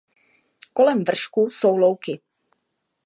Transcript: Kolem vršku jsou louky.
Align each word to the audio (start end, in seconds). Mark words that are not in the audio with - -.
Kolem 0.73 1.03
vršku 1.03 1.49
jsou 1.49 1.77
louky. 1.77 2.21